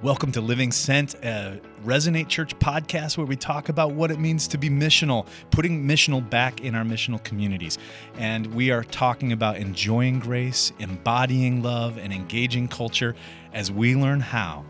[0.00, 4.46] Welcome to Living Sent, a Resonate Church podcast where we talk about what it means
[4.46, 7.78] to be missional, putting missional back in our missional communities.
[8.16, 13.16] And we are talking about enjoying grace, embodying love, and engaging culture
[13.52, 14.64] as we learn how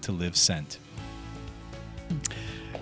[0.00, 0.78] to live sent.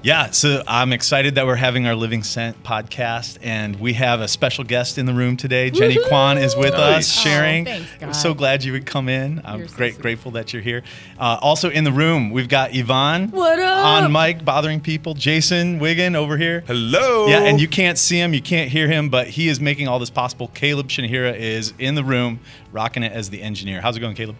[0.02, 4.28] Yeah, so I'm excited that we're having our Living Sent podcast, and we have a
[4.28, 5.70] special guest in the room today.
[5.70, 6.08] Jenni Woohoo!
[6.08, 7.68] Kwon is with us, sharing.
[7.68, 9.42] Oh, thanks, I'm so glad you would come in.
[9.44, 10.02] I'm You're great, sweet.
[10.02, 10.84] grateful that you're here.
[11.18, 13.84] Uh, also in the room, we've got Yvonne What up?
[14.04, 15.12] on mic, bothering people.
[15.12, 16.64] Jason Wiggin over here.
[16.66, 17.26] Hello.
[17.26, 19.98] Yeah, and you can't see him, you can't hear him, but he is making all
[19.98, 20.48] this possible.
[20.54, 22.40] Caleb Shinahira is in the room,
[22.72, 23.82] rocking it as the engineer.
[23.82, 24.36] How's it going, Caleb?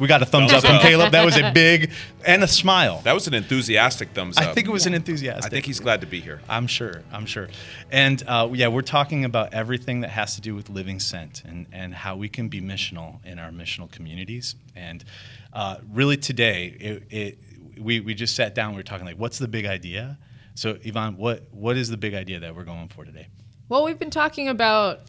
[0.00, 0.82] We got a thumbs, Thumbs up from up.
[0.82, 1.12] Caleb.
[1.12, 1.92] That was a big
[2.26, 3.02] and a smile.
[3.04, 4.44] That was an enthusiastic thumbs up.
[4.44, 5.44] I think it was an enthusiastic.
[5.44, 6.40] I think he's glad to be here.
[6.48, 7.02] I'm sure.
[7.12, 7.48] I'm sure.
[7.92, 11.66] And uh, yeah, we're talking about everything that has to do with living sent and,
[11.70, 14.54] and how we can be missional in our missional communities.
[14.74, 15.04] And
[15.52, 17.38] uh, really today, it, it,
[17.78, 18.70] we, we just sat down.
[18.70, 20.18] We were talking like, what's the big idea?
[20.54, 23.28] So Yvonne, what what is the big idea that we're going for today?
[23.68, 25.00] Well, we've been talking about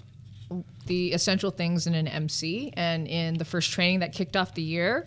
[0.86, 4.62] the essential things in an MC, and in the first training that kicked off the
[4.62, 5.06] year,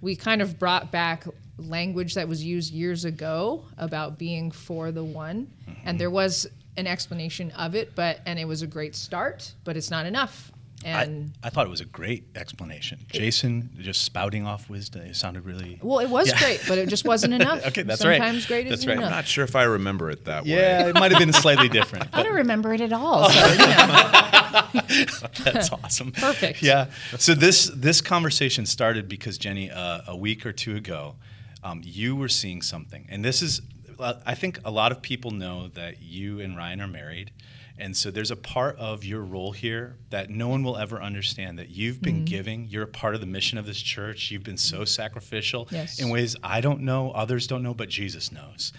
[0.00, 1.26] we kind of brought back
[1.58, 5.96] language that was used years ago about being for the one, and mm-hmm.
[5.98, 9.90] there was an explanation of it, but and it was a great start, but it's
[9.90, 10.52] not enough.
[10.84, 13.00] And I, I thought it was a great explanation.
[13.10, 15.02] Jason just spouting off wisdom.
[15.02, 15.78] It sounded really.
[15.82, 16.38] well, it was Yeah.
[16.38, 17.66] great, but it just wasn't enough.
[17.66, 18.18] Okay, that's right.
[18.18, 19.04] Sometimes great That's isn't right.
[19.04, 20.50] I'm not sure if I remember it that way.
[20.50, 22.04] Yeah, it might have been slightly different.
[22.12, 23.28] I but- don't remember it at all.
[23.38, 25.24] So, you know.
[25.44, 26.12] That's awesome.
[26.12, 26.62] Perfect.
[26.62, 26.86] Yeah.
[27.18, 31.16] So this this conversation started because Jenni, uh, a week or two ago,
[31.62, 33.60] um, you were seeing something, and this is,
[34.00, 37.32] I think a lot of people know that you and Ryan are married,
[37.78, 41.58] and so there's a part of your role here that no one will ever understand.
[41.58, 42.24] That you've been mm-hmm.
[42.24, 44.30] giving, you're a part of the mission of this church.
[44.30, 46.00] You've been so sacrificial Yes.
[46.00, 48.72] in ways I don't know, others don't know, but Jesus knows.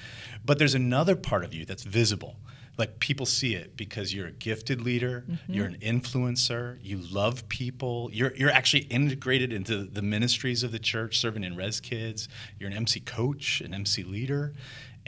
[0.45, 2.37] But there's another part of you that's visible
[2.79, 5.53] like people see it because you're a gifted leader, mm-hmm.
[5.53, 10.79] you're an influencer, you love people, you're you're actually integrated into the ministries of the
[10.79, 14.53] church, serving in res kids, you're an MC coach, an MC leader,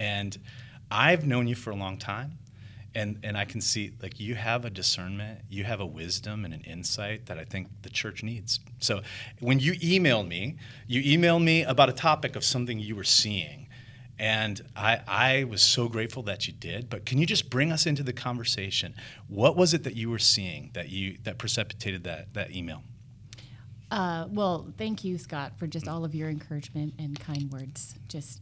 [0.01, 0.35] and
[0.89, 2.39] I've known you for a long time.
[2.93, 6.53] And, and I can see like you have a discernment, you have a wisdom and
[6.53, 8.59] an insight that I think the church needs.
[8.79, 9.01] So
[9.39, 10.57] when you emailed me,
[10.87, 13.69] you emailed me about a topic of something you were seeing.
[14.19, 16.89] And I, I was so grateful that you did.
[16.89, 18.93] But can you just bring us into the conversation?
[19.29, 22.83] What was it that you were seeing that you that precipitated that that email?
[23.89, 27.95] uh, well, thank you, Scott, for just all of your encouragement and kind words.
[28.07, 28.41] Just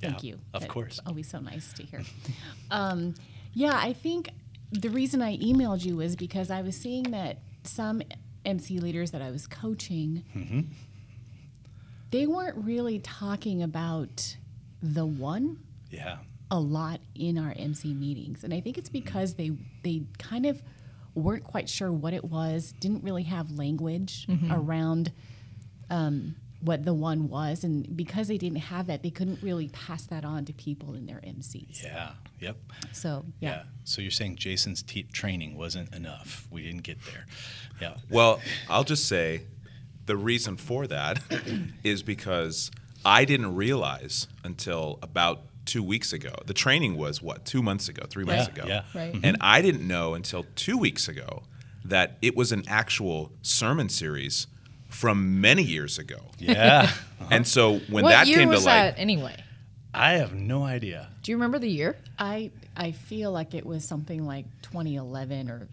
[0.00, 0.34] thank Yeah, you.
[0.52, 1.00] of That's course.
[1.06, 2.02] always so nice to hear.
[2.70, 3.14] um,
[3.52, 4.30] yeah, I think
[4.72, 8.02] the reason I emailed you was because I was seeing that some
[8.44, 10.60] MC leaders that I was coaching, Mm-hmm.
[12.10, 14.36] they weren't really talking about
[14.82, 15.58] the one
[15.90, 16.18] Yeah.
[16.50, 19.52] a lot in our MC meetings, and I think it's because they
[19.82, 20.62] they kind of
[21.14, 25.12] weren't quite sure what it was, didn't really have language around
[25.90, 26.34] um,
[26.64, 30.24] what the one was, and because they didn't have that, they couldn't really pass that
[30.24, 31.82] on to people in their MCs.
[31.82, 32.10] Yeah.
[32.40, 32.56] Yep.
[32.92, 33.50] So Yeah.
[33.50, 36.46] yeah, So you're saying Jason's te- training wasn't enough.
[36.50, 37.26] We didn't get there.
[37.80, 37.94] Yeah.
[38.10, 39.42] Well, I'll just say
[40.06, 41.20] the reason for that
[41.84, 42.70] is because
[43.04, 46.32] I didn't realize until about two weeks ago.
[46.46, 48.68] The training was what, two months ago, three months Yeah, ago.
[48.68, 48.82] yeah.
[48.94, 49.12] Right.
[49.14, 49.24] Mm-hmm.
[49.24, 51.42] And I didn't know until two weeks ago
[51.84, 54.46] that it was an actual sermon series
[54.94, 56.20] from many years ago.
[56.38, 56.90] Yeah.
[57.30, 59.34] And so when what that year came was to light, that anyway?
[59.94, 61.08] I have no idea.
[61.22, 61.96] Do you remember the year?
[62.18, 65.68] I I feel like it was something like 2011 or.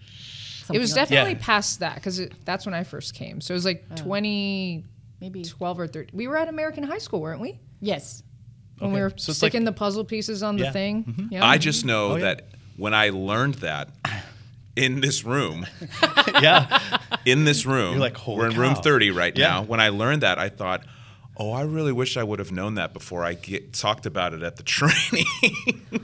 [0.60, 1.40] Something It was like definitely Yeah.
[1.42, 3.42] past that because that's when I first came.
[3.42, 4.86] So it was like 20
[5.20, 6.18] maybe 12 or 13.
[6.18, 7.60] We were at American High School, weren't we?
[7.82, 8.24] yes.
[8.80, 8.96] When Okay.
[8.96, 10.70] we were So it's like- sticking the puzzle pieces on the Yeah.
[10.70, 11.12] Mm-hmm.
[11.12, 11.28] thing.
[11.32, 11.46] Yeah.
[11.46, 12.24] I just know Oh, yeah.
[12.36, 12.48] that
[12.78, 13.90] when I learned that
[14.78, 15.66] in this room,
[16.42, 16.80] Yeah.
[17.26, 17.92] In this room.
[17.94, 19.48] You're like, "Holy we're in room 30 right Yeah.
[19.48, 19.62] now.
[19.64, 20.84] When I learned that, I thought,
[21.38, 24.44] oh, I really wish I would have known that before I get, talked about it
[24.44, 25.26] at the training.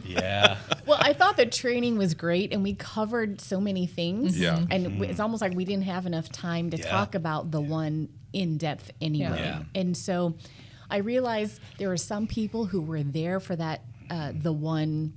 [0.06, 0.58] Yeah.
[0.86, 4.40] Well, I thought the training was great, and we covered so many things.
[4.40, 4.66] Yeah.
[4.72, 6.90] and it- it's almost like we didn't have enough time to Yeah.
[6.90, 9.40] talk about the one in depth anyway.
[9.40, 9.64] Yeah.
[9.76, 10.36] And so,
[10.90, 15.14] I realized there were some people who were there for that uh, the one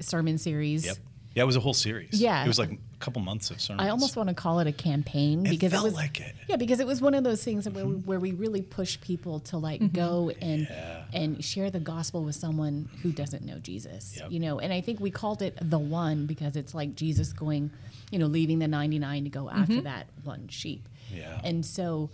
[0.00, 0.86] sermon series.
[0.86, 0.96] Yep.
[1.36, 2.18] Yeah, it was a whole series.
[2.18, 2.42] Yeah.
[2.42, 3.86] It was like a couple months of sermons.
[3.86, 6.34] I almost want to call it a campaign It because felt it was like it.
[6.48, 9.40] Yeah, because it was one of those things where we, where we really push people
[9.40, 9.94] to like mm-hmm.
[9.94, 11.04] go and Yeah.
[11.12, 14.16] and share the gospel with someone who doesn't know Jesus.
[14.16, 14.32] Yep.
[14.32, 17.70] You know, and I think we called it the one because it's like Jesus going,
[18.10, 19.82] you know, leaving the 99 to go after mm-hmm.
[19.82, 20.88] that one sheep.
[21.12, 21.38] Yeah.
[21.44, 22.08] And so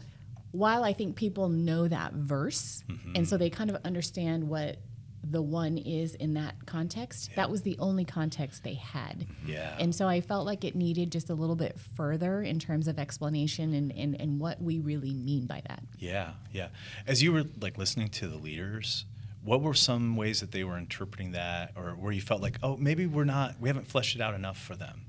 [0.50, 3.12] while I think people know that verse, Mm-hmm.
[3.14, 4.78] and so they kind of understand what
[5.24, 9.26] the one is in that context, that was the only context they had.
[9.46, 9.76] Yeah.
[9.78, 12.98] And so I felt like it needed just a little bit further in terms of
[12.98, 15.84] explanation and, and, and what we really mean by that.
[15.98, 16.68] Yeah, yeah.
[17.06, 19.04] As you were like listening to the leaders,
[19.44, 22.76] what were some ways that they were interpreting that, or where you felt like, oh,
[22.76, 25.02] maybe we're not, we haven't fleshed it out enough for them?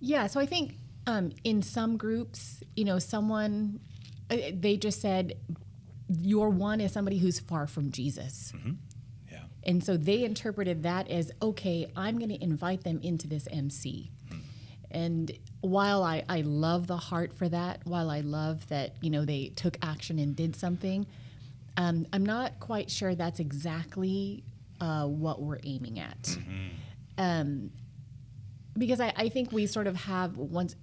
[0.00, 0.74] Yeah, so I think
[1.06, 3.80] um, in some groups, you know, someone,
[4.30, 5.34] uh, they just said,
[6.08, 8.52] your one is somebody who's far from Jesus.
[8.54, 8.72] Yeah,
[9.68, 14.10] And so they interpreted that as okay, I'm going to invite them into this MC.
[14.90, 15.30] And
[15.60, 19.52] while I, I love the heart for that, while I love that, you know, they
[19.54, 21.06] took action and did something,
[21.76, 24.42] um, I'm not quite sure that's exactly
[24.80, 26.38] uh, what we're aiming at.
[27.18, 27.70] Um,
[28.78, 30.76] because I, I think we sort of have once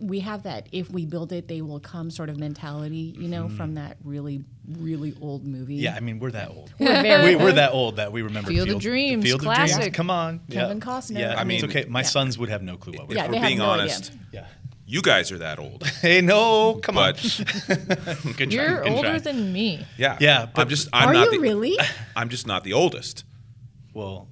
[0.00, 3.48] we have that if we build it they will come sort of mentality you know
[3.48, 3.86] from mm-hmm.
[3.86, 5.94] that really really old movie yeah.
[5.94, 6.72] I mean, we're that old.
[6.78, 9.76] We're very we, we're that old that we remember Field of Dreams, Field of classic.
[9.76, 9.96] Dreams.
[9.96, 10.84] Come on, Kevin yeah.
[10.84, 11.18] Costner.
[11.18, 11.88] Yeah, I I mean, mean, it's okay.
[11.88, 12.06] My yeah.
[12.06, 13.16] sons would have no clue what we're.
[13.16, 13.82] Yeah, if we're being no idea.
[13.82, 14.46] honest, yeah.
[14.86, 15.86] you guys are that old.
[16.00, 18.32] Hey, no, come But on.
[18.36, 19.18] Good You're good older try.
[19.18, 19.86] than me.
[19.96, 20.88] yeah, Yeah, but- I'm just.
[20.92, 21.78] I'm Are not you the, really?
[22.14, 23.24] I'm just not the oldest.
[23.94, 24.28] Well,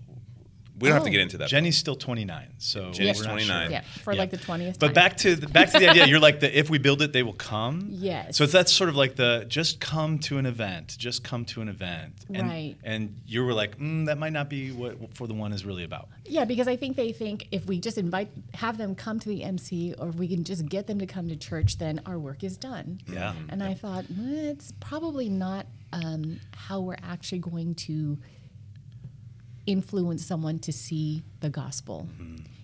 [0.79, 1.05] We don't have Oh.
[1.07, 1.49] to get into that.
[1.49, 3.63] Jenni's still 29, so Jenni's we're not 29.
[3.67, 3.71] Sure.
[3.71, 4.95] Yeah, for like the 20th But time.
[4.95, 7.23] back to the, back to the idea, you're like the if we build it, they
[7.23, 7.87] will come.
[7.91, 8.37] Yes.
[8.37, 11.69] So that's sort of like the just come to an event, just come to an
[11.69, 12.15] event.
[12.33, 12.75] And, Right.
[12.83, 15.85] And you were like, mm, that might not be what for the one is really
[15.85, 16.09] about.
[16.27, 19.45] Yeah, because I think they think if we just invite, have them come to the
[19.45, 22.43] MC, or if we can just get them to come to church, then our work
[22.43, 23.01] is done.
[23.07, 23.35] Yeah.
[23.49, 28.19] And I thought "Mm, it's probably not um, how we're actually going to
[29.67, 32.09] influence someone to see the gospel.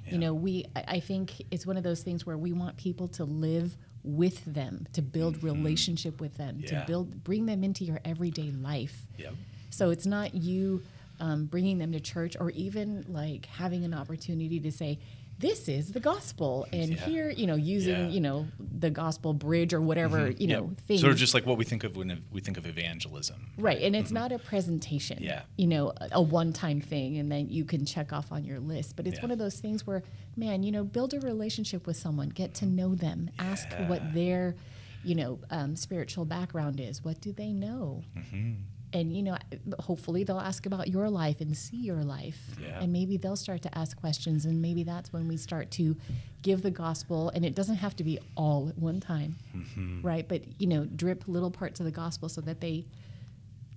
[0.07, 3.25] You know, we I think it's one of those things where we want people to
[3.25, 6.81] live with them, to build relationship with them, Yeah.
[6.81, 9.07] to build bring them into your everyday life.
[9.19, 9.35] Yep.
[9.71, 10.83] So it's not you
[11.21, 14.99] um, bringing them to church or even like having an opportunity to say,
[15.41, 16.67] this is the gospel.
[16.73, 17.05] And Yeah.
[17.07, 18.01] here, you know, using, Yeah.
[18.03, 18.11] Mm-hmm.
[18.15, 20.81] you know, the gospel bridge or whatever, you know, Yep.
[20.87, 20.99] thing.
[20.99, 23.47] Sort of just like what we think of when we think of evangelism.
[23.59, 23.81] right.
[23.83, 25.43] And it's not a presentation, Yeah.
[25.57, 28.61] you know, a, a one time thing and then you can check off on your
[28.61, 28.97] list.
[28.97, 29.23] But it's Yeah.
[29.23, 30.03] one of those things where,
[30.37, 34.57] man, you know, build a relationship with someone, get to know them, ask what their,
[35.05, 37.03] you know, um, spiritual background is.
[37.03, 38.03] What do they know?
[38.17, 38.53] Mm-hmm.
[38.93, 39.37] And you know
[39.79, 42.81] hopefully they'll ask about your life and see your life Yeah.
[42.81, 45.97] and maybe they'll start to ask questions and maybe that's when we start to
[46.43, 50.03] give the gospel and it doesn't have to be all at one time Mm-hmm.
[50.03, 52.85] right but you know drip little parts of the gospel so that they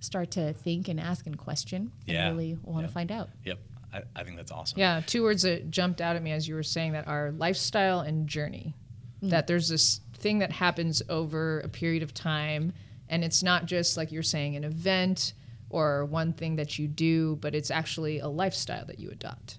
[0.00, 2.28] start to think and ask and question Yeah.
[2.28, 2.94] and really want to Yep.
[2.94, 3.58] find out Yep.
[3.92, 4.80] I, I think that's awesome.
[4.80, 8.00] Yeah, two words that jumped out at me as you were saying that are lifestyle
[8.00, 8.74] and journey.
[9.22, 12.72] That there's this thing that happens over a period of time,
[13.08, 15.34] and it's not just like you're saying an event
[15.70, 19.58] or one thing that you do, but it's actually a lifestyle that you adopt.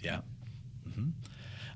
[0.00, 0.20] Yeah.
[0.94, 1.10] hmm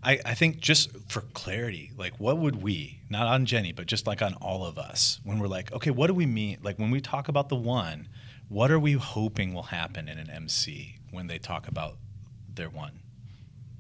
[0.03, 4.07] I, I think just for clarity, like what would we, not on Jenni, but just
[4.07, 6.59] like on all of us, when we're like, okay, what do we mean?
[6.63, 8.09] Like when we talk about the one,
[8.49, 11.97] what are we hoping will happen in an MC when they talk about
[12.55, 13.00] their one?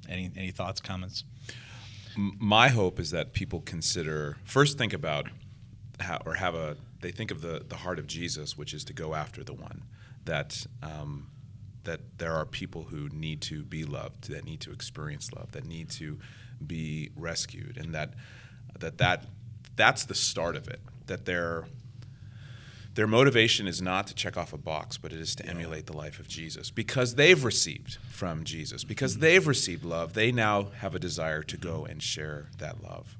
[0.08, 1.24] Any any thoughts, comments?
[2.16, 5.28] My hope is that people consider first think about
[6.00, 8.92] how, or have a they think of the the heart of Jesus, which is to
[8.92, 9.82] go after the one
[10.24, 11.28] that um,
[11.84, 15.64] that there are people who need to be loved, that need to experience love, that
[15.64, 16.18] need to
[16.64, 18.14] be rescued, and that
[18.78, 19.24] that that
[19.76, 20.80] that's the start of it.
[21.06, 21.66] That they're
[22.94, 25.96] their motivation is not to check off a box, but it is to emulate the
[25.96, 26.70] life of Jesus.
[26.70, 31.58] Because they've received from Jesus, because they've received love, they now have a desire to
[31.58, 33.18] go and share that love.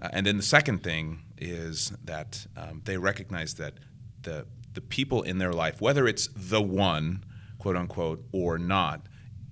[0.00, 3.74] Uh, and then the second thing is that um, they recognize that
[4.22, 7.24] the, the people in their life, whether it's the one,
[7.58, 9.06] quote unquote, or not,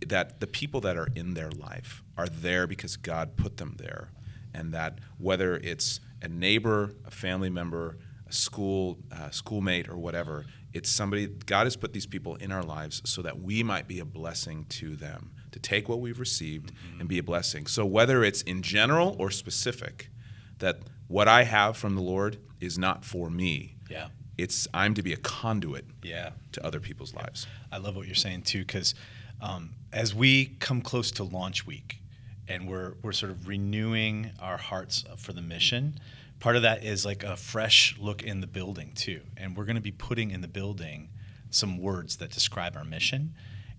[0.07, 4.11] that the people that are in their life are there because God put them there.
[4.53, 10.47] And that whether it's a neighbor, a family member, a school uh, schoolmate or whatever
[10.75, 14.01] it's somebody god has put these people in our lives so that we might be
[14.01, 18.25] a blessing to them to take what we've received and be a blessing so whether
[18.25, 20.11] it's in general or specific
[20.59, 20.81] that
[21.15, 23.55] what i have from the lord is not for me
[23.91, 24.09] Yeah.
[24.37, 26.31] it's i'm to be a conduit Yeah.
[26.53, 28.95] to other people's lives I love what you're saying too, because
[29.41, 30.33] um, as we
[30.67, 31.99] come close to launch week,
[32.47, 35.99] and we're we're sort of renewing our hearts for the mission.
[36.39, 39.75] Part of that is like a fresh look in the building too, and we're going
[39.85, 41.09] to be putting in the building
[41.51, 43.35] some words that describe our mission.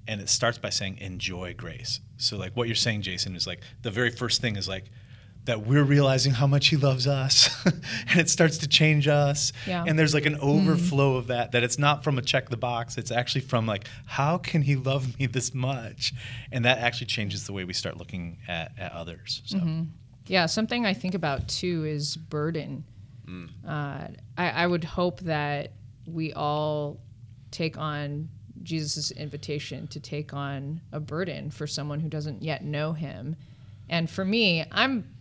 [0.09, 2.01] And it starts by saying enjoy grace.
[2.17, 4.85] So like what you're saying, Jason, is like the very first thing is like
[5.45, 7.49] that we're realizing how much he loves us
[8.09, 9.53] and it starts to change us.
[9.65, 9.83] Yeah.
[9.87, 11.17] and there's like an overflow mm-hmm.
[11.19, 12.97] of that that it's not from a check the box.
[12.97, 16.13] It's actually from like how can he love me this much?
[16.51, 19.57] And that actually changes the way we start looking at, at others so.
[19.57, 19.83] Mm-hmm.
[20.27, 22.83] Yeah, something I think about too is burden.
[23.27, 23.49] Mm.
[23.67, 25.73] Uh, I, I would hope that
[26.07, 26.99] we all
[27.51, 28.29] take on
[28.63, 33.35] Jesus' invitation to take on a burden for someone who doesn't yet know him.
[33.87, 35.14] And for me, I'm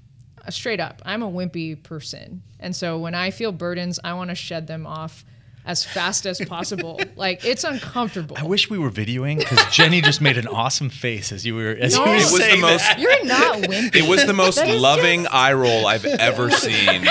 [0.50, 2.42] straight up, I'm a wimpy person.
[2.60, 5.24] And so when I feel burdens, I want to shed them off
[5.66, 7.00] as fast as possible.
[7.16, 8.36] like it's uncomfortable.
[8.38, 11.70] I wish we were videoing because Jenni just made an awesome face as you were
[11.70, 12.04] as No.
[12.04, 12.98] you were It was the saying most- that.
[13.00, 13.96] You're not wimpy.
[13.96, 17.06] It was the most loving just- eye roll I've ever seen.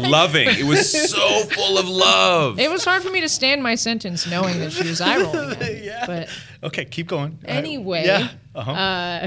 [0.00, 0.48] loving.
[0.48, 2.60] It was so full of love.
[2.60, 5.58] It was hard for me to stand my sentence knowing that she was eye rolling.
[5.82, 6.04] Yeah.
[6.06, 6.28] But
[6.62, 7.38] Okay, keep going.
[7.44, 8.28] Anyway, yeah.
[8.54, 9.26] Uh-huh.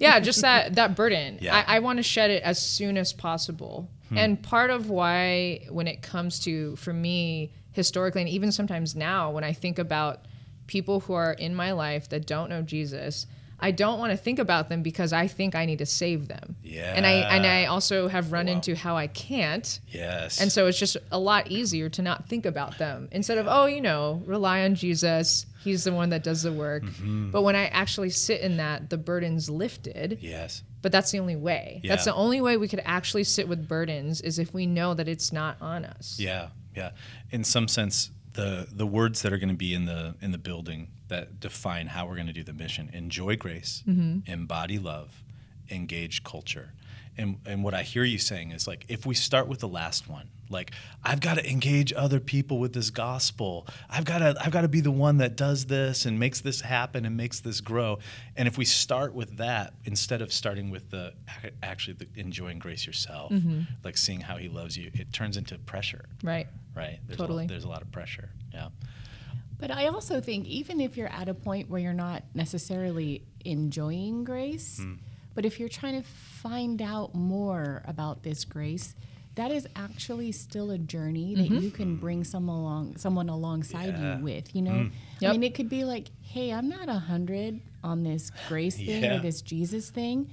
[0.00, 1.38] Yeah, just that that burden.
[1.42, 1.56] Yeah.
[1.66, 3.88] I, I want to shed it as soon as possible.
[4.08, 4.18] Hmm.
[4.18, 9.30] And part of why, when it comes to, for me, historically, and even sometimes now,
[9.30, 10.26] when I think about
[10.66, 13.26] people who are in my life that don't know Jesus,
[13.60, 16.56] I don't want to think about them because I think I need to save them.
[16.62, 16.92] Yeah.
[16.94, 18.52] And I and I also have run Wow.
[18.54, 19.80] into how I can't.
[19.88, 20.40] yes.
[20.40, 23.66] And so it's just a lot easier to not think about them instead of, oh,
[23.66, 25.46] you know, rely on Jesus.
[25.64, 26.82] He's the one that does the work.
[26.84, 27.30] Mm-hmm.
[27.30, 30.18] But when I actually sit in that, the burden's lifted.
[30.20, 30.62] yes.
[30.82, 31.80] But that's the only way.
[31.82, 35.08] That's the only way we could actually sit with burdens is if we know that
[35.08, 36.18] it's not on us.
[36.20, 36.90] Yeah, yeah.
[37.30, 40.36] In some sense, the the words that are going to be in the in the
[40.38, 43.82] building that define how we're going to do the mission: enjoy grace,
[44.26, 45.24] embody love,
[45.70, 46.74] engage culture.
[47.16, 50.08] And and what I hear you saying is like if we start with the last
[50.08, 53.66] one, like I've got to engage other people with this gospel.
[53.88, 56.60] I've got to I've got to be the one that does this and makes this
[56.60, 57.98] happen and makes this grow.
[58.36, 61.14] And if we start with that instead of starting with the
[61.62, 63.32] actually the enjoying grace yourself,
[63.84, 66.48] like seeing how he loves you, it turns into pressure Right.
[66.74, 66.98] right?
[67.06, 67.44] There's Totally.
[67.44, 68.30] A, there's a lot of pressure.
[68.52, 68.68] Yeah.
[69.56, 74.24] But I also think even if you're at a point where you're not necessarily enjoying
[74.24, 74.94] grace, Hmm.
[75.34, 78.94] But if you're trying to find out more about this grace,
[79.34, 84.02] that is actually still a journey that you can bring someone along someone alongside Mm-hmm.
[84.02, 84.18] Yeah.
[84.18, 84.72] you with, you know?
[84.72, 85.32] I Yep.
[85.32, 89.16] mean it could be like, hey, I'm not a hundred on this grace thing Yeah.
[89.16, 90.30] or this Jesus thing.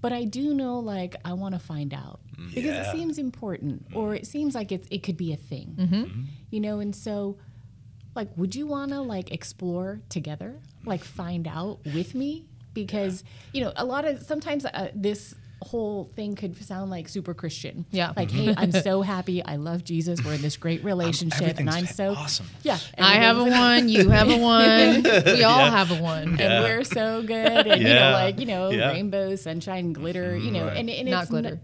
[0.00, 2.82] But I do know, like, I want to find out because Yeah.
[2.84, 2.90] Mm-hmm.
[2.90, 6.20] it seems important, or it seems like it's, it could be a thing, Mm-hmm.
[6.50, 6.78] you know.
[6.80, 7.38] And so,
[8.14, 13.62] like would you want to like explore together like find out with me because you
[13.62, 18.12] know a lot of sometimes uh, this whole thing could sound like super christian Yeah.
[18.16, 21.86] like hey i'm so happy i love jesus we're in this great relationship and i'm
[21.86, 22.46] so awesome.
[22.62, 26.36] yeah I have a one, you have a one, we all have a one.
[26.36, 26.56] Yeah.
[26.56, 28.90] and we're so good and you know like you know Yeah.
[28.90, 30.76] rainbow sunshine glitter you know Right.
[30.76, 31.60] and, and Not it's glitter.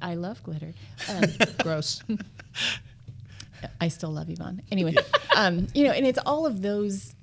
[0.00, 0.72] i love glitter
[1.10, 1.24] um,
[1.62, 2.02] Gross.
[3.80, 4.62] I still love Yvonne.
[4.70, 4.94] Anyway,
[5.34, 7.14] um, you know, and it's all of those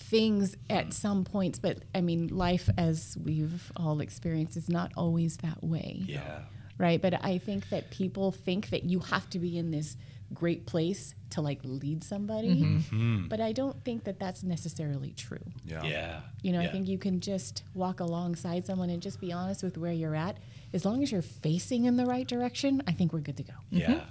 [0.00, 5.36] things at some points, but I mean, life as we've all experienced is not always
[5.38, 6.02] that way.
[6.06, 6.40] Yeah.
[6.78, 7.00] Right.
[7.00, 9.96] But I think that people think that you have to be in this
[10.32, 12.62] great place to like lead somebody.
[12.62, 13.28] Mm-hmm.
[13.28, 15.44] But I don't think that that's necessarily true.
[15.64, 15.82] Yeah.
[15.84, 16.20] Yeah.
[16.42, 16.68] You know, yeah.
[16.68, 20.14] I think you can just walk alongside someone and just be honest with where you're
[20.16, 20.38] at.
[20.72, 23.54] As long as you're facing in the right direction, I think we're good to go.
[23.70, 24.04] Yeah.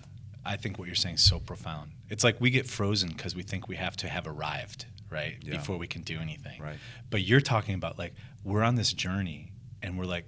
[0.46, 1.92] I think what you're saying is so profound.
[2.10, 5.38] It's like we get frozen because we think we have to have arrived, right?
[5.42, 5.58] Yeah.
[5.58, 6.62] Before we can do anything.
[6.62, 6.78] Right.
[7.10, 8.14] But you're talking about like
[8.44, 9.52] we're on this journey
[9.82, 10.26] and we're like,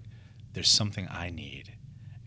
[0.53, 1.73] there's something I need.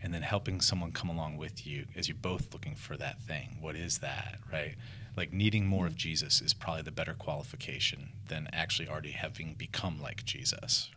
[0.03, 3.57] And then helping someone come along with you as you're both looking for that thing.
[3.63, 4.75] What is that, right?
[5.17, 10.03] Like needing more of Jesus is probably the better qualification than actually already having become
[10.03, 10.91] like Jesus.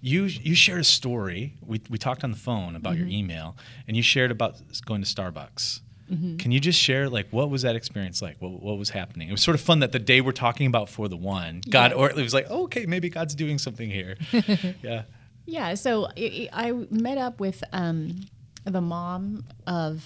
[0.00, 1.54] You you shared a story.
[1.64, 3.16] We, we talked on the phone about your mm-hmm.
[3.16, 5.80] email, and you shared about going to Starbucks.
[6.38, 8.36] Can you just share like what was that experience like?
[8.40, 9.28] What, what was happening?
[9.28, 11.92] It was sort of fun that the day we're talking about for the one, God,
[11.92, 11.98] Yes.
[11.98, 14.16] or it was like, oh, okay, maybe God's doing something here.
[14.82, 15.02] yeah.
[15.46, 18.20] Yeah, so I, I met up with um,
[18.64, 20.04] the mom of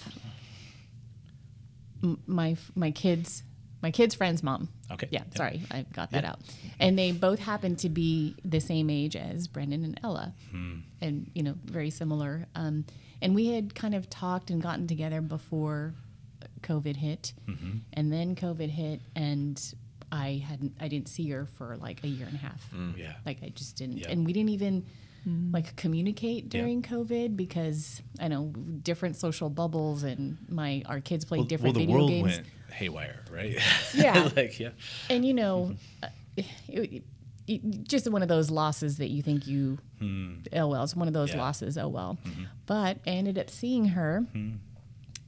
[2.25, 3.43] my my kids,
[3.81, 4.69] my kids' friend's mom.
[4.91, 5.37] Okay, Yeah, yeah.
[5.37, 6.29] sorry, I got that Yeah.
[6.31, 6.39] out.
[6.79, 10.79] And they both happen to be the same age as Brendan and Ella, Hmm.
[11.01, 12.47] and you know, very similar.
[12.55, 12.85] Um,
[13.21, 15.93] and we had kind of talked and gotten together before
[16.61, 17.77] COVID hit, Mm-hmm.
[17.93, 19.61] and then COVID hit, and
[20.11, 22.69] I hadn't, I didn't see her for like a year and a half.
[22.95, 23.13] Yeah.
[23.25, 24.09] Like I just didn't, Yeah.
[24.11, 24.85] and we didn't even
[25.51, 28.45] like communicate during COVID because I know
[28.81, 32.35] different social bubbles and my our kids play Well, different well, the video world games.
[32.37, 33.57] went haywire, right?
[33.93, 34.29] Yeah.
[34.37, 34.69] like yeah.
[35.09, 36.07] And you know, uh,
[36.37, 37.01] it, y-
[37.83, 40.35] just one of those losses that you think you, hmm.
[40.53, 41.41] oh well, it's one of those Yeah.
[41.41, 42.17] losses, oh well.
[42.25, 42.43] Mm-hmm.
[42.65, 44.55] But I ended up seeing her hmm.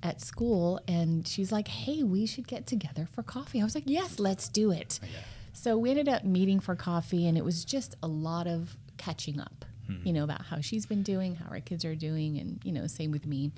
[0.04, 3.62] at school and she's like, hey, we should get together for coffee.
[3.62, 5.00] I was like, yes, let's do it.
[5.02, 5.08] Oh,
[5.54, 9.40] so we ended up meeting for coffee and it was just a lot of catching
[9.40, 9.96] up, hmm.
[10.04, 12.86] you know, about how she's been doing, how our kids are doing, and, you know,
[12.88, 13.52] same with me.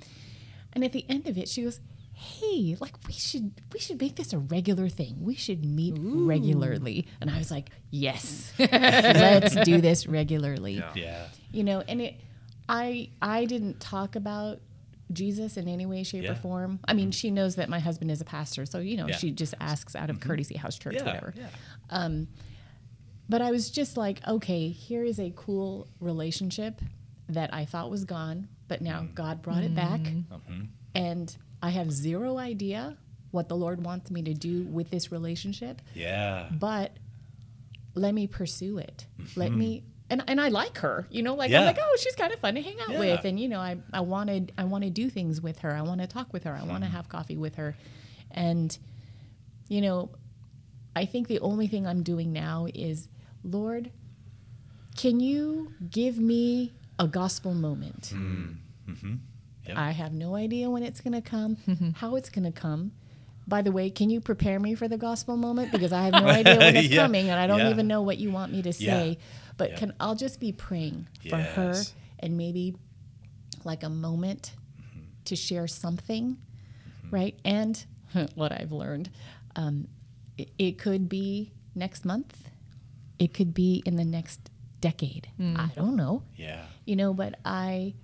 [0.72, 1.80] And at the end of it, she goes,
[2.12, 5.16] Hey, like we should we should make this a regular thing.
[5.20, 7.06] We should meet regularly.
[7.20, 8.52] And I was like, Yes.
[8.58, 10.92] Let's do this regularly Yeah.
[10.94, 11.26] yeah.
[11.50, 12.14] you know and it
[12.68, 14.60] i i didn't talk about
[15.12, 16.32] jesus in any way shape Yeah.
[16.32, 17.14] or form i mean mm.
[17.14, 19.16] she knows that my husband is a pastor so you know Yeah.
[19.16, 20.28] she just asks out of mm-hmm.
[20.28, 21.04] courtesy house church Yeah.
[21.04, 21.48] whatever Yeah.
[21.90, 22.28] Um,
[23.28, 26.80] but i was just like okay here is a cool relationship
[27.28, 29.14] that i thought was gone but now mm.
[29.14, 30.34] god brought it back mm-hmm.
[30.34, 30.64] Mm-hmm.
[30.94, 32.96] and i have zero idea
[33.30, 36.48] what the lord wants me to do with this relationship Yeah.
[36.50, 36.92] but
[37.94, 39.06] let me pursue it.
[39.36, 39.58] Let mm-hmm.
[39.58, 41.60] me and, and I like her, you know, like Yeah.
[41.60, 42.98] I'm like, oh, she's kind of fun to hang out Yeah.
[42.98, 43.24] with.
[43.24, 45.74] And you know, I, I wanted I want to do things with her.
[45.74, 46.54] I want to talk with her.
[46.54, 47.74] I want to have coffee with her.
[48.30, 48.76] And
[49.68, 50.10] you know,
[50.94, 53.08] I think the only thing I'm doing now is,
[53.42, 53.90] Lord,
[54.96, 58.12] can you give me a gospel moment?
[58.14, 58.56] Mm.
[58.88, 59.76] Yep.
[59.78, 61.56] I have no idea when it's going to come,
[61.96, 62.92] how it's going to come.
[63.46, 66.26] By the way, can you prepare me for the gospel moment because I have no
[66.26, 67.02] idea when it's Yeah.
[67.02, 67.70] coming and I don't Yeah.
[67.70, 69.08] even know what you want me to say.
[69.10, 69.24] Yeah.
[69.56, 71.72] But can I'll just be praying for her
[72.20, 72.74] and maybe
[73.64, 75.00] like a moment Mm-hmm.
[75.26, 76.36] to share something,
[77.10, 77.38] right?
[77.44, 77.84] And
[78.34, 79.10] what I've learned,
[79.56, 79.86] um,
[80.38, 82.48] it, it could be next month,
[83.18, 85.28] it could be in the next decade.
[85.38, 86.64] I don't know Yeah.
[86.84, 87.94] you know but i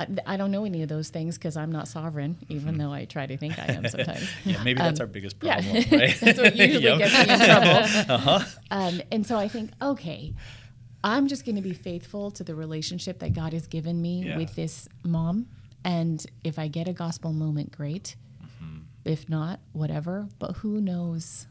[0.00, 3.04] I, I don't know any of those things because I'm not sovereign, even though I
[3.04, 4.28] try to think I am sometimes.
[4.44, 4.62] Yeah.
[4.64, 5.60] Maybe that's our biggest Um, yeah.
[5.60, 6.16] problem, right?
[6.20, 6.98] That's what usually Yep.
[6.98, 8.14] gets me in trouble.
[8.26, 10.34] Uh Um, and so I think, okay,
[11.04, 14.36] I'm just going to be faithful to the relationship that God has given me Yeah.
[14.36, 15.46] with this mom.
[15.84, 18.16] And if I get a gospel moment, great.
[19.04, 20.28] If not, whatever.
[20.38, 21.46] But who knows?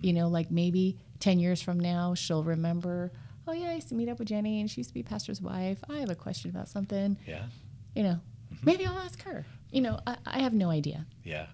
[0.00, 3.12] You know, like maybe 10 years from now, she'll remember,
[3.46, 5.40] oh, yeah, I used to meet up with Jenni and she used to be pastor's
[5.42, 5.78] wife.
[5.90, 7.18] I have a question about something.
[7.26, 7.44] Yeah.
[7.94, 8.20] You know,
[8.52, 8.66] mm-hmm.
[8.66, 9.46] maybe I'll ask her.
[9.70, 11.06] You know, I, I have no idea.
[11.22, 11.46] Yeah.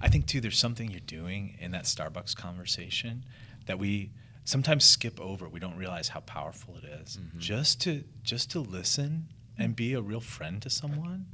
[0.00, 3.24] I think too there's something you're doing in that Starbucks conversation
[3.66, 4.10] that we
[4.44, 5.48] sometimes skip over.
[5.48, 7.18] We don't realize how powerful it is.
[7.18, 7.38] Mm-hmm.
[7.38, 11.26] Just to just to listen and be a real friend to someone.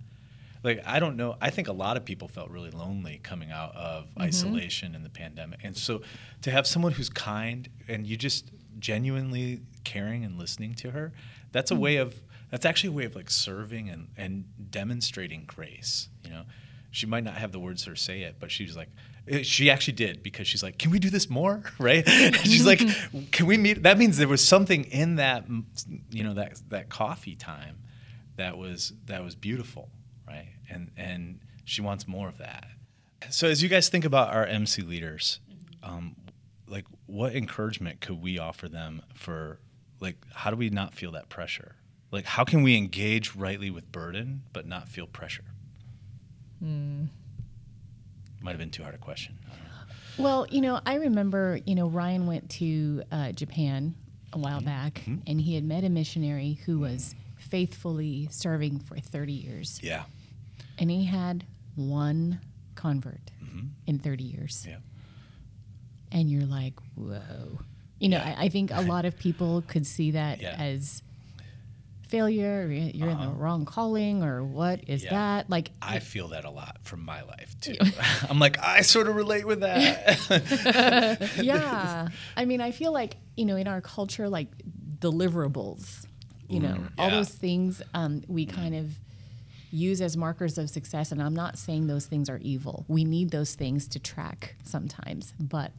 [0.63, 3.75] Like I don't know, I think a lot of people felt really lonely coming out
[3.77, 4.23] of mm-hmm.
[4.23, 5.61] isolation and the pandemic.
[5.63, 6.03] And so
[6.43, 11.13] to have someone who's kind and you just genuinely caring and listening to her,
[11.53, 11.81] that's a mm.
[11.81, 12.21] way of
[12.55, 16.45] that's actually a way of like serving and, and demonstrating grace, you know
[16.95, 18.89] she might not have the words to say it, but she's like,
[19.27, 21.61] eh, she actually did because she's like, can we do this more?
[21.79, 22.09] Right?
[22.45, 22.81] she's like,
[23.33, 23.83] can we meet?
[23.83, 25.65] That means there was something in that, mm,
[26.11, 27.81] you know, that that coffee time
[28.37, 29.91] that was that was beautiful,
[30.27, 30.53] right?
[30.71, 32.67] And and she wants more of that.
[33.29, 35.41] So as you guys think about our MC leaders,
[35.83, 36.15] um,
[36.69, 39.59] like what encouragement could we offer them for,
[39.99, 41.75] like, how do we not feel that pressure?
[42.15, 45.43] Like, how can we engage rightly with burden but not feel pressure?
[46.61, 47.07] Hmm.
[48.41, 49.37] Might have been too hard a question.
[49.47, 50.25] I don't know.
[50.25, 53.97] Well, you know, I remember, you know, Ryan went to uh, Japan
[54.33, 54.67] a while mm-hmm.
[54.67, 55.17] back mm-hmm.
[55.27, 59.81] and he had met a missionary who was faithfully serving for 30 years.
[59.83, 60.05] Yeah.
[60.79, 62.39] And he had one
[62.77, 63.67] convert mm-hmm.
[63.89, 64.65] in 30 years.
[64.69, 64.77] Yeah.
[66.13, 67.59] And you're like, whoa.
[67.99, 68.37] You know, Yeah.
[68.39, 70.55] I, I think a lot of people could see that Yeah.
[70.57, 71.03] as
[72.15, 73.33] failure, or you're in the uh-huh.
[73.33, 75.11] wrong calling, or what is Yeah.
[75.11, 75.51] that?
[75.51, 77.77] Like, I feel that a lot from my life too.
[78.31, 81.39] I'm like, I sort of relate with that.
[81.43, 82.09] yeah.
[82.37, 84.49] I mean, I feel like, you know, in our culture, like
[84.99, 86.07] deliverables,
[86.49, 87.17] you know, mm, all yeah.
[87.17, 88.61] those things um, we mm-hmm.
[88.61, 88.93] kind of
[89.71, 91.11] use as markers of success.
[91.11, 92.85] And I'm not saying those things are evil.
[92.87, 95.35] We need those things to track sometimes.
[95.41, 95.73] But,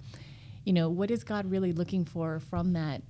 [0.65, 3.03] you know, what is God really looking for from that?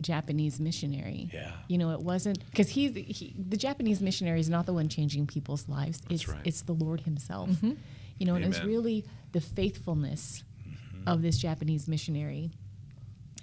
[0.00, 1.28] Japanese missionary.
[1.32, 1.52] Yeah.
[1.68, 5.26] You know, it wasn't because he's he, the Japanese missionary is not the one changing
[5.26, 6.02] people's lives.
[6.08, 6.40] It's right.
[6.44, 7.50] it's the Lord Himself.
[7.50, 7.72] Mm-hmm.
[8.18, 11.08] You know, and it's really the faithfulness mm-hmm.
[11.08, 12.50] of this Japanese missionary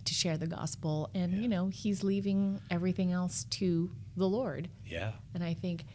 [0.07, 1.09] to share the gospel.
[1.13, 4.69] And, you know, he's leaving everything else to the Lord.
[4.85, 5.11] yeah.
[5.33, 5.85] And I think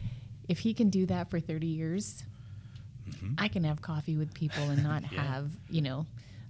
[0.47, 2.23] if he can do that for 30 years,
[3.09, 3.33] mm-hmm.
[3.37, 5.23] I can have coffee with people and not Yeah.
[5.23, 6.05] have, you know,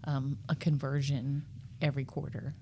[0.06, 1.46] um, a conversion
[1.82, 2.54] every quarter.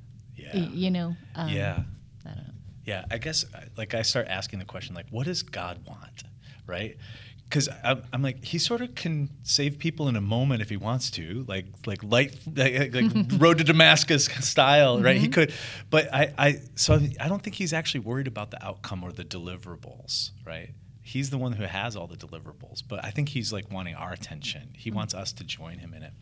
[0.41, 0.51] Yeah.
[0.55, 1.15] Y- You know?
[1.35, 1.83] Um, yeah.
[2.25, 2.53] I don't know.
[2.85, 3.45] Yeah, I guess
[3.77, 6.23] like I start asking the question like, what does God want,
[6.67, 6.97] right?
[7.43, 10.77] because I'm, I'm like he sort of can save people in a moment if he
[10.77, 15.17] wants to, like like light like, like Road to Damascus style, right?
[15.17, 15.53] He could,
[15.89, 19.25] but I I so I don't think he's actually worried about the outcome or the
[19.25, 20.69] deliverables, right?
[21.03, 24.13] He's the one who has all the deliverables, but I think he's like wanting our
[24.13, 24.69] attention.
[24.77, 26.13] He wants us to join him in it.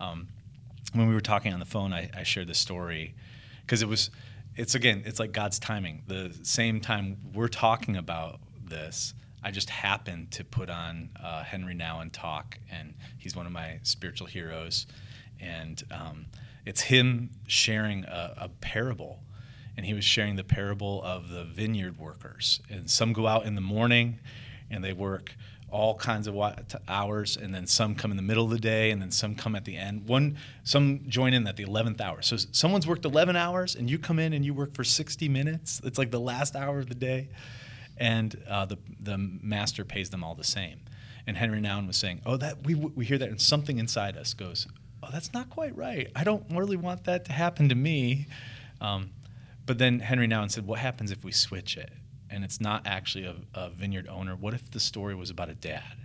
[0.00, 0.28] Um,
[0.92, 3.14] when we were talking on the phone, I, I shared this story
[3.70, 4.10] because it was,
[4.56, 6.02] it's again, it's like God's timing.
[6.08, 11.76] The same time we're talking about this, I just happened to put on uh, Henry
[11.76, 14.88] Nouwen talk, and he's one of my spiritual heroes,
[15.38, 16.26] and um,
[16.66, 19.20] it's him sharing a, a parable,
[19.76, 23.54] and he was sharing the parable of the vineyard workers, and some go out in
[23.54, 24.18] the morning,
[24.68, 25.36] and they work
[25.70, 26.36] all kinds of
[26.88, 29.54] hours, and then some come in the middle of the day, and then some come
[29.54, 30.06] at the end.
[30.08, 32.22] One, some join in at the eleventh hour.
[32.22, 35.80] So someone's worked eleven hours, and you come in and you work for sixty minutes.
[35.84, 37.28] It's like the last hour of the day,
[37.96, 40.80] and uh, the the master pays them all the same.
[41.26, 44.34] And Henry Nouwen was saying, "Oh, that we we hear that, and something inside us
[44.34, 44.66] goes,
[45.02, 46.08] oh, that's not quite right.
[46.16, 48.26] I don't really want that to happen to me."
[48.80, 49.10] Um,
[49.66, 51.92] but then Henry Nouwen said, "What happens if we switch it?"
[52.30, 54.36] And it's not actually a, a vineyard owner.
[54.36, 55.96] What if the story was about a dad,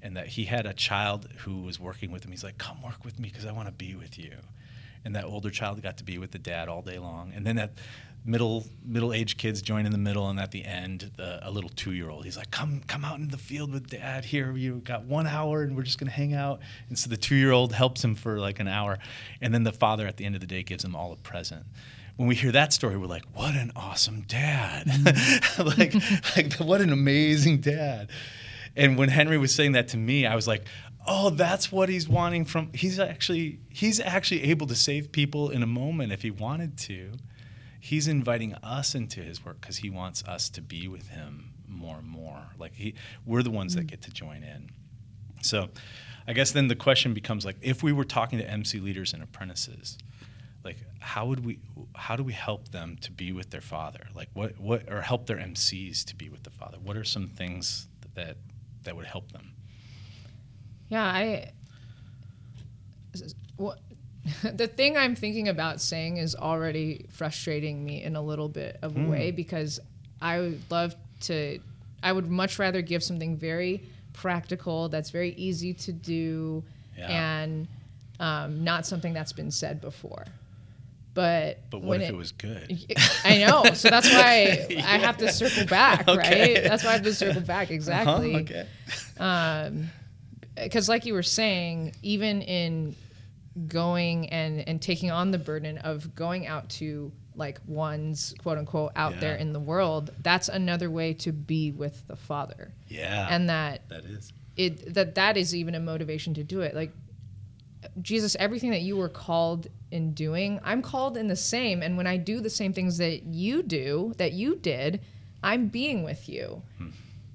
[0.00, 2.30] and that he had a child who was working with him?
[2.30, 4.36] He's like, "Come work with me because I want to be with you."
[5.04, 7.32] And that older child got to be with the dad all day long.
[7.34, 7.72] And then that
[8.24, 11.70] middle middle aged kids join in the middle, and at the end, the, a little
[11.70, 12.24] two year old.
[12.24, 14.24] He's like, "Come come out in the field with dad.
[14.24, 17.34] Here you got one hour, and we're just gonna hang out." And so the two
[17.34, 18.98] year old helps him for like an hour,
[19.40, 21.66] and then the father at the end of the day gives him all a present
[22.22, 24.86] when we hear that story, we're like, what an awesome dad.
[24.86, 25.62] Mm-hmm.
[25.66, 28.10] like, like, what an amazing dad.
[28.76, 30.64] And when Henry was saying that to me, I was like,
[31.04, 35.64] oh, that's what he's wanting from he's actually he's actually able to save people in
[35.64, 37.14] a moment if he wanted to.
[37.80, 41.96] He's inviting us into his work because he wants us to be with him more
[41.96, 42.52] and more.
[42.56, 42.94] Like he
[43.26, 43.90] we're the ones that mm.
[43.90, 44.70] get to join in.
[45.42, 45.70] So
[46.28, 49.24] I guess then the question becomes like if we were talking to MC leaders and
[49.24, 49.98] apprentices,
[50.64, 51.58] like how would we
[51.94, 55.26] how do we help them to be with their father like what what or help
[55.26, 58.36] their mcs to be with the father what are some things that
[58.84, 59.52] that would help them
[60.88, 61.50] Yeah, I.
[63.56, 63.78] What,
[64.42, 68.96] the thing I'm thinking about saying is already frustrating me in a little bit of
[68.96, 69.80] a way because
[70.20, 71.58] I would love to.
[72.02, 76.62] I would much rather give something very practical that's very easy to do
[76.98, 77.08] Yeah.
[77.08, 77.68] and
[78.20, 80.24] um, not something that's been said before.
[81.14, 82.86] But but what if it, was good?
[83.24, 86.54] I know, so that's why I have to circle back, Okay.
[86.54, 86.62] right?
[86.64, 88.34] That's why I have to circle back exactly.
[89.18, 89.88] Uh-huh, okay
[90.56, 92.96] because like you were saying even in
[93.68, 98.92] going and and taking on the burden of going out to like ones quote unquote
[98.96, 102.72] out there in the world that's another way to be with the father.
[102.88, 103.26] Yeah.
[103.30, 104.32] And that that is.
[104.56, 106.74] it that that is even a motivation to do it.
[106.74, 106.92] Like
[108.00, 111.82] jesus everything that you were called in doing i'm called in the same.
[111.82, 115.00] And when i do the same things that you do that you did
[115.42, 116.62] i'm being with you.
[116.78, 116.88] Hmm.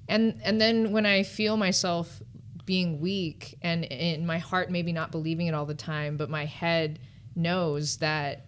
[0.08, 2.22] And and then when i feel myself
[2.64, 6.44] being weak and in my heart maybe not believing it all the time but my
[6.44, 6.98] head
[7.34, 8.46] knows that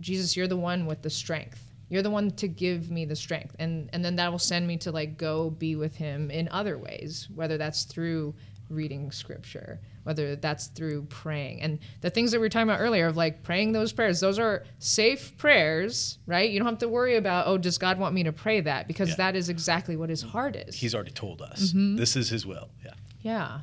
[0.00, 1.60] jesus you're the one with the strength.
[1.90, 3.54] You're the one to give me the strength.
[3.58, 6.76] And and then that will send me to like go be with him in other
[6.78, 8.34] ways whether that's through
[8.74, 11.62] reading scripture whether that's through praying.
[11.62, 14.38] And the things that we were talking about earlier of like praying those prayers those
[14.38, 16.50] are safe prayers right?
[16.50, 18.86] You don't have to worry about oh does god want me to pray that?
[18.86, 19.14] Because Yeah.
[19.16, 20.74] that is exactly what his heart is.
[20.74, 21.70] He's already told us.
[21.72, 21.96] Mm-hmm.
[21.96, 22.68] this is his will.
[22.84, 22.92] Yeah.
[23.22, 23.60] Yeah.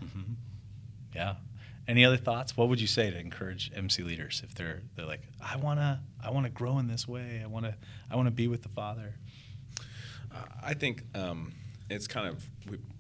[1.14, 1.36] Yeah.
[1.88, 2.56] Any other thoughts?
[2.56, 6.00] What would you say to encourage mc leaders if they're they're like i want to
[6.24, 7.42] i want to grow in this way.
[7.44, 7.76] I want to
[8.10, 9.16] i want to be with the father
[10.64, 11.52] I think um,
[11.92, 12.48] it's kind of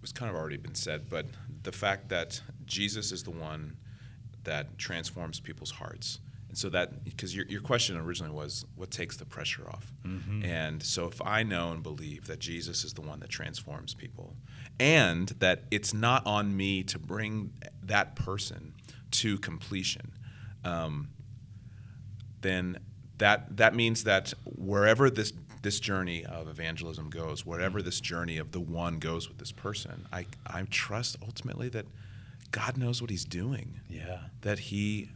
[0.03, 1.25] it's kind of already been said, but
[1.63, 3.77] the fact that Jesus is the one
[4.43, 9.17] that transforms people's hearts, and so that because your your question originally was what takes
[9.17, 9.93] the pressure off,
[10.43, 14.35] and so if I know and believe that Jesus is the one that transforms people,
[14.79, 18.73] and that it's not on me to bring that person
[19.11, 20.11] to completion.
[20.63, 21.09] Um,
[22.41, 22.77] then
[23.19, 27.85] that that means that wherever this this journey of evangelism goes, wherever mm-hmm.
[27.85, 31.85] this journey of the one goes with this person, I I trust ultimately that
[32.51, 33.79] God knows what He's doing.
[33.89, 34.19] Yeah.
[34.41, 35.09] That He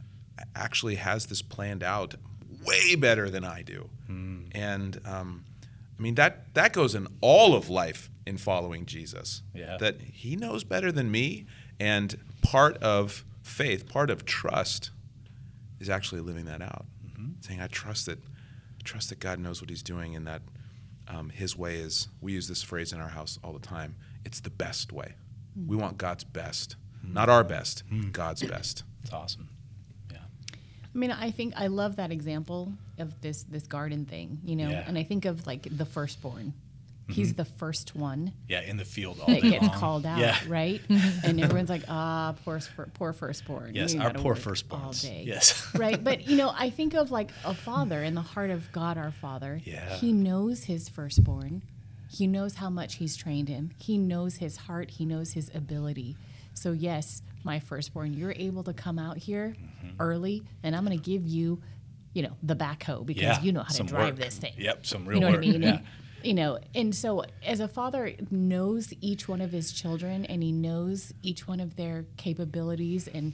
[0.54, 2.14] actually has this planned out
[2.64, 4.48] way better than I do, mm.
[4.52, 5.44] and um,
[5.98, 9.42] I mean that that goes in all of life in following Jesus.
[9.54, 9.76] Yeah.
[9.78, 11.46] That He knows better than me,
[11.80, 14.90] and part of faith, part of trust,
[15.80, 17.32] is actually living that out, mm-hmm.
[17.40, 18.18] saying, "I trust that,
[18.86, 20.42] trust that God knows what He's doing, and that
[21.08, 23.96] um, His way is." We use this phrase in our house all the time.
[24.24, 25.14] It's the best way.
[25.54, 25.68] Hmm.
[25.68, 27.12] We want God's best, hmm.
[27.12, 28.10] not our best, hmm.
[28.10, 28.84] God's best.
[29.02, 29.48] It's awesome.
[30.10, 30.18] Yeah.
[30.94, 34.68] I mean, I think I love that example of this this garden thing, you know,
[34.68, 34.84] Yeah.
[34.86, 36.54] and I think of like the firstborn.
[37.08, 39.76] He's the first one Yeah, in the field all that day gets long.
[39.78, 40.36] called out, Yeah.
[40.48, 40.80] right?
[40.88, 42.60] and everyone's like, ah, poor
[42.94, 43.74] poor firstborn.
[43.74, 45.22] Yes, You our poor work all day.
[45.26, 45.68] Yes.
[45.74, 46.02] right?
[46.02, 49.12] But you know, I think of like a father in the heart of God our
[49.12, 49.60] Father.
[49.64, 49.94] Yeah.
[49.96, 51.62] He knows his firstborn.
[52.10, 53.70] He knows how much he's trained him.
[53.78, 54.90] He knows his heart.
[54.90, 56.16] He knows his ability.
[56.54, 59.96] So yes, my firstborn, you're able to come out here Mm-hmm.
[60.00, 61.60] early, and I'm going to give you,
[62.14, 64.24] you know, the backhoe because Yeah, you know how to drive work.
[64.24, 64.54] this thing.
[64.56, 65.36] Yep, some real You know work.
[65.36, 65.62] what I mean?
[65.62, 65.78] Yeah.
[66.26, 70.50] You know, and so as a father knows each one of his children, and he
[70.50, 73.32] knows each one of their capabilities and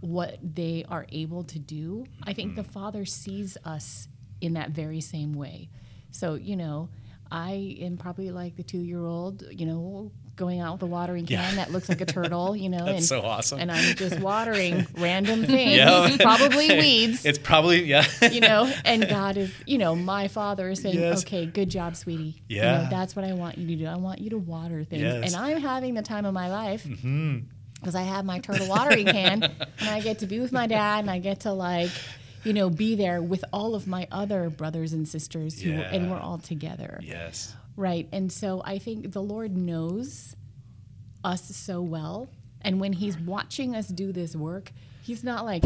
[0.00, 2.06] what they are able to do.
[2.24, 2.72] I think the mm-hmm.
[2.72, 4.08] Father sees us
[4.40, 5.68] in that very same way.
[6.10, 6.88] So, you know,
[7.30, 11.26] I am probably like the two year old, you know, going out with a watering
[11.26, 11.54] can Yeah.
[11.56, 13.60] that looks like a turtle, you know, That's and, so awesome.
[13.60, 16.16] and I'm just watering random things, Yeah.
[16.20, 18.04] probably weeds, It's probably yeah.
[18.30, 21.22] you know, and God is, you know, my Father is saying, Yes.
[21.24, 22.42] okay, good job, sweetie.
[22.48, 22.82] You Yeah.
[22.84, 23.86] know, that's what I want you to do.
[23.86, 25.02] I want you to water things.
[25.02, 25.14] Yes.
[25.14, 25.24] Mm-hmm.
[25.24, 29.42] And I'm having the time of my life because I have my turtle watering can
[29.44, 31.90] and I get to be with my dad and I get to like,
[32.44, 36.18] you know, be there with all of my other brothers and sisters who, and we're
[36.18, 37.00] all together.
[37.02, 37.54] yes.
[37.76, 38.08] Right.
[38.12, 40.36] And so I think the Lord knows
[41.24, 42.28] us so well.
[42.60, 45.64] And when He's watching us do this work, He's not like,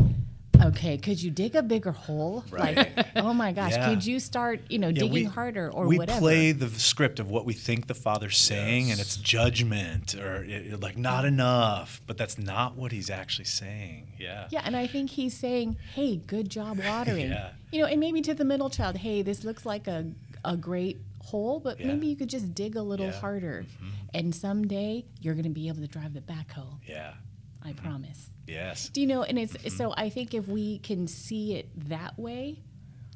[0.62, 2.42] okay, could you dig a bigger hole?
[2.50, 2.74] Right.
[2.96, 3.90] Like, oh my gosh, Yeah.
[3.90, 6.20] could you start, you know, Yeah, digging we- harder or we whatever?
[6.20, 10.68] play the script of what we think the father's saying, and it's judgment or it-
[10.72, 12.00] it- like not enough.
[12.06, 14.12] But that's not what he's actually saying.
[14.18, 14.48] Yeah.
[14.50, 17.50] Yeah, and I think he's saying, "Hey, good job watering." Yeah.
[17.70, 20.06] You know, and maybe to the middle child, "Hey, this looks like a
[20.44, 21.88] a great hole, but Yeah.
[21.88, 23.12] maybe you could just dig a little Yeah.
[23.12, 23.20] Mm-hmm.
[23.20, 23.66] harder,
[24.14, 26.78] and someday you're going to be able to drive the backhoe.
[26.88, 27.14] Yeah.
[27.62, 28.88] I promise." Yes.
[28.90, 29.22] Do you know?
[29.24, 32.60] And it's so I think if we can see it that way,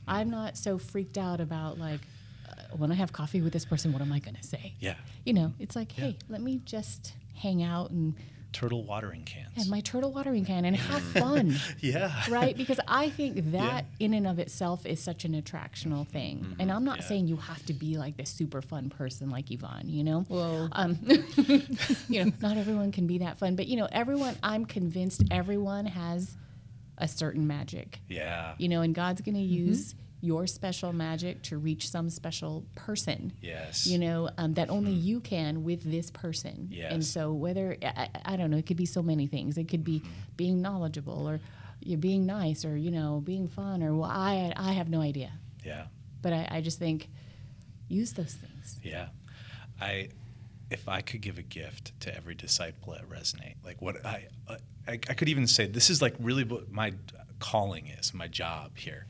[0.09, 2.01] I'm not so freaked out about like
[2.49, 4.75] uh, when I have coffee with this person, what am I going to say?
[4.81, 4.97] Yeah.
[5.25, 8.15] You know, it's like, hey, let me just hang out and
[8.53, 9.49] Turtle watering cans.
[9.57, 11.55] And my turtle watering can and have fun.
[11.81, 12.13] yeah.
[12.29, 12.57] right?
[12.57, 16.57] Because I think that in and of itself is such an attractional thing.
[16.59, 17.05] And I'm not Yeah.
[17.07, 20.23] saying you have to be like this super fun person like Yvonne, you know?
[20.23, 20.69] Whoa.
[20.73, 20.99] Um,
[22.09, 25.87] you know, not everyone can be that fun, but you know, everyone, I'm convinced everyone
[25.87, 26.37] has
[26.99, 28.55] a certain magic, Yeah.
[28.59, 33.33] you know, and God's going to use your special magic to reach some special person
[33.41, 33.87] Yes.
[33.87, 36.93] you know um, that only you can with this person Yes.
[36.93, 39.85] and so whether I, I don't know it could be so many things it could
[39.85, 40.03] be
[40.37, 41.41] being knowledgeable or
[41.81, 45.31] you being nice or you know being fun or well, I I have no idea
[45.65, 45.87] Yeah.
[46.21, 47.09] but I, I just think
[47.89, 49.09] use those things Yeah.
[49.81, 50.09] I
[50.71, 54.29] if I could give a gift to every disciple at Resonate, like what I
[54.87, 56.93] I, I could even say this is like really what my
[57.41, 59.07] calling is, my job here.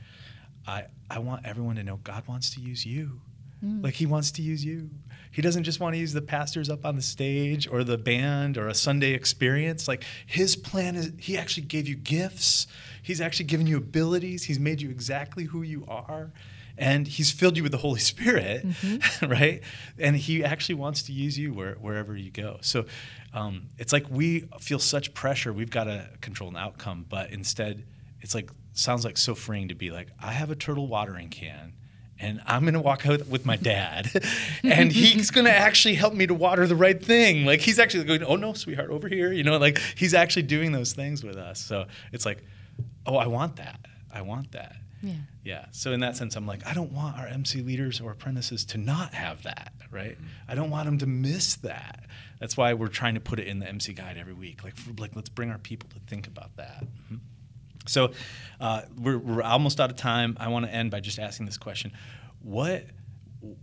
[0.70, 3.20] I I want everyone to know God wants to use you.
[3.82, 4.88] Like he wants to use you.
[5.30, 8.56] He doesn't just want to use the pastors up on the stage or the band
[8.56, 9.86] or a Sunday experience.
[9.86, 12.66] Like his plan is he actually gave you gifts.
[13.02, 14.44] He's actually given you abilities.
[14.44, 16.32] He's made you exactly who you are.
[16.78, 18.64] And he's filled you with the Holy Spirit,
[19.22, 19.60] right?
[19.98, 22.56] And he actually wants to use you where, wherever you go.
[22.62, 22.86] So
[23.34, 25.52] um, it's like we feel such pressure.
[25.52, 27.84] We've got to control an outcome, but instead,
[28.22, 28.50] it's like
[28.80, 31.74] sounds like so freeing to be like, I have a turtle watering can
[32.18, 34.10] and I'm going to walk out with my dad,
[34.62, 37.46] and he's going to actually help me to water the right thing.
[37.46, 40.72] Like he's actually going, "Oh no, sweetheart, over here." You know, like he's actually doing
[40.72, 41.58] those things with us.
[41.60, 42.44] So it's like,
[43.06, 43.80] "Oh, I want that.
[44.12, 45.14] I want that." Yeah.
[45.44, 45.64] Yeah.
[45.72, 48.76] So in that sense, I'm like, I don't want our MC leaders or apprentices to
[48.78, 50.18] not have that, right?
[50.46, 52.04] I don't want them to miss that.
[52.38, 54.62] That's why we're trying to put it in the MC guide every week.
[54.62, 56.84] Like, for, like let's bring our people to think about that.
[57.10, 57.20] Mhm.
[57.86, 58.12] So
[58.60, 60.36] uh, we're, we're almost out of time.
[60.38, 61.92] I want to end by just asking this question:
[62.42, 62.84] What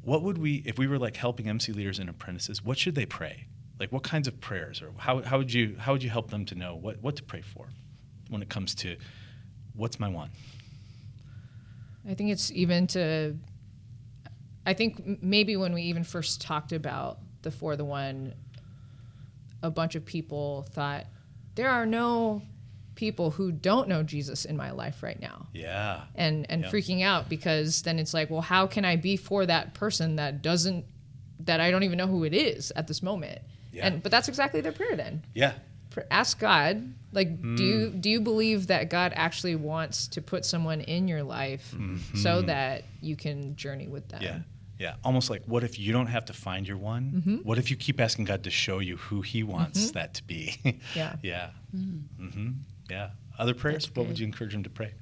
[0.01, 2.63] what would we if we were like helping MC leaders and apprentices?
[2.63, 3.45] What should they pray?
[3.79, 6.45] Like what kinds of prayers, or how, how would you how would you help them
[6.45, 7.69] to know what what to pray for
[8.29, 8.97] when it comes to
[9.75, 10.31] what's my one?
[12.09, 13.35] I think it's even to.
[14.65, 18.33] I think maybe when we even first talked about the for the one,
[19.61, 21.05] a bunch of people thought
[21.55, 22.41] there are no
[22.97, 25.47] people who don't know Jesus in my life right now.
[25.53, 26.01] Yeah.
[26.15, 26.69] and and Yeah.
[26.71, 30.41] freaking out because then it's like, well, how can I be for that person that
[30.41, 30.83] doesn't
[31.45, 33.39] that I don't even know who it is at this moment?
[33.71, 33.87] Yeah.
[33.87, 35.23] And but that's exactly their prayer then.
[35.33, 35.53] Yeah.
[36.11, 40.81] Ask God, like, do you do you believe that God actually wants to put someone
[40.81, 41.73] in your life
[42.13, 44.19] so that you can journey with them?
[44.21, 44.37] Mm-hmm.
[44.37, 44.41] Yeah.
[44.79, 47.11] Yeah, almost like what if you don't have to find your one?
[47.15, 47.35] Mm-hmm.
[47.37, 50.55] What if you keep asking God to show you who He wants that to be?
[50.93, 51.15] Yeah.
[51.23, 52.51] yeah, hmm
[52.89, 53.09] yeah.
[53.37, 53.85] Other prayers?
[53.85, 54.93] That's What would you encourage them to pray?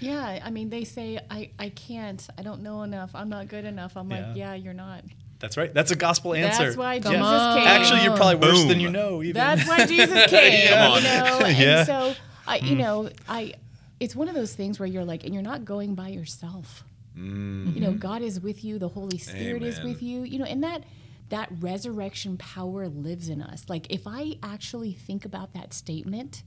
[0.00, 3.64] Yeah, I mean, they say, I, I can't, I don't know enough, I'm not good
[3.64, 3.96] enough.
[3.96, 4.26] I'm Yeah.
[4.28, 5.02] like, yeah, you're not.
[5.40, 5.72] That's right.
[5.72, 6.64] That's a gospel answer.
[6.64, 7.58] That's why Come Jesus on.
[7.58, 7.66] came.
[7.68, 9.22] Actually, you're probably worse than you know.
[9.22, 9.34] Even.
[9.34, 11.02] That's why Jesus came, Come on.
[11.02, 11.38] you know?
[11.46, 11.84] And Yeah.
[11.84, 12.14] so,
[12.46, 12.78] I, you hmm.
[12.78, 13.54] know, I,
[14.00, 16.84] it's one of those things where you're like, and you're not going by yourself.
[17.16, 17.74] Mm.
[17.74, 20.62] You know, God is with you, the Holy Spirit is with you, you know, and
[20.62, 20.84] that,
[21.30, 23.64] that resurrection power lives in us.
[23.68, 26.42] Like, if I actually think about that statement,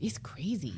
[0.00, 0.74] it's crazy.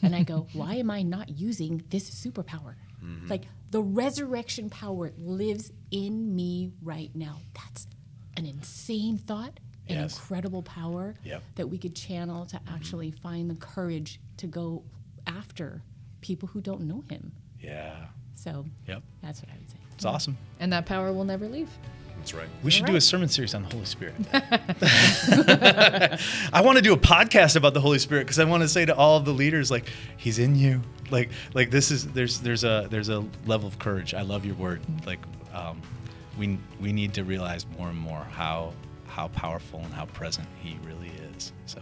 [0.00, 0.06] Hmm.
[0.06, 2.74] And I go, why am I not using this superpower?
[3.02, 3.28] Mm-hmm.
[3.28, 7.40] Like, the resurrection power lives in me right now.
[7.54, 7.86] That's
[8.36, 9.58] an insane thought,
[9.88, 10.14] an Yes.
[10.16, 11.42] incredible power Yep.
[11.56, 12.74] that we could channel to mm-hmm.
[12.74, 14.84] actually find the courage to go
[15.26, 15.82] after
[16.20, 17.32] people who don't know him.
[17.60, 18.06] Yeah.
[18.34, 19.02] So Yep.
[19.22, 19.76] that's what I would say.
[19.94, 20.36] It's awesome.
[20.60, 21.70] And that power will never leave.
[22.18, 22.48] That's right.
[22.62, 24.14] We should do a sermon series on the Holy Spirit.
[26.52, 28.84] I want to do a podcast about the Holy Spirit because I want to say
[28.84, 30.82] to all of the leaders, like, He's in you.
[31.10, 34.12] Like, like this is there's there's a there's a level of courage.
[34.12, 34.80] I love your word.
[35.06, 35.20] Like,
[35.54, 35.80] um,
[36.36, 38.72] we we need to realize more and more how
[39.06, 41.52] how powerful and how present He really is.
[41.66, 41.80] So.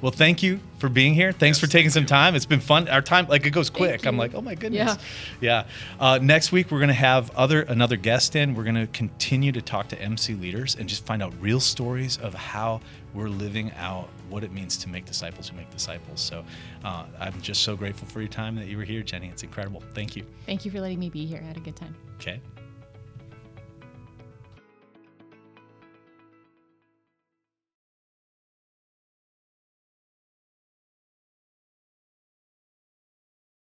[0.00, 1.32] Well, thank you for being here.
[1.32, 2.08] Thanks Yes, for taking thank some you.
[2.08, 2.34] time.
[2.34, 2.88] It's been fun.
[2.88, 4.06] Our time, like, it goes quick.
[4.06, 4.98] I'm like, oh my goodness.
[5.40, 5.64] Yeah.
[5.64, 5.66] Yeah.
[5.98, 8.54] Uh, next week we're gonna have other another guest in.
[8.54, 12.34] We're gonna continue to talk to MC leaders and just find out real stories of
[12.34, 12.80] how
[13.14, 16.20] we're living out what it means to make disciples who make disciples.
[16.20, 16.44] So
[16.84, 19.30] uh, I'm just so grateful for your time that you were here, Jenni.
[19.30, 19.82] It's incredible.
[19.94, 20.24] Thank you.
[20.46, 21.40] Thank you for letting me be here.
[21.42, 21.94] I had a good time.
[22.20, 22.40] Okay.